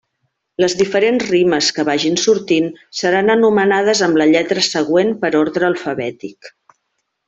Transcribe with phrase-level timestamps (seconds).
[0.63, 2.67] Les diferents rimes que vagin sortint
[3.03, 6.55] seran anomenades amb la lletra següent per ordre alfabètic.